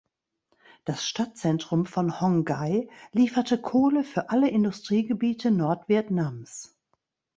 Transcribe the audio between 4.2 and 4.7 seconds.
alle